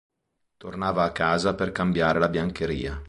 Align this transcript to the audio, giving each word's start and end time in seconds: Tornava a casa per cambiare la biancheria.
Tornava 0.57 1.03
a 1.03 1.11
casa 1.11 1.53
per 1.53 1.71
cambiare 1.71 2.17
la 2.17 2.27
biancheria. 2.27 2.99